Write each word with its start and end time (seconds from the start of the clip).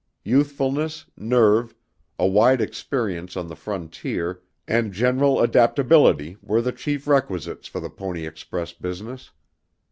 Youthfulness, 0.23 1.05
nerve, 1.15 1.75
a 2.17 2.25
wide 2.25 2.59
experience 2.59 3.37
on 3.37 3.45
the 3.45 3.55
frontier 3.55 4.41
and 4.67 4.91
general 4.91 5.39
adaptability 5.39 6.37
were 6.41 6.59
the 6.59 6.71
chief 6.71 7.05
requisites 7.05 7.67
for 7.67 7.79
the 7.79 7.89
Pony 7.91 8.25
Express 8.25 8.73
business. 8.73 9.29